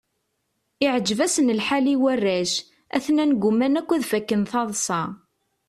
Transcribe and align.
Iɛǧeb-asen 0.85 1.53
lḥal 1.59 1.85
i 1.93 1.95
warrac, 2.01 2.53
atnan 2.95 3.31
gguman 3.35 3.79
akk 3.79 3.89
ad 3.91 4.03
fakken 4.11 4.41
taḍsa. 4.51 5.01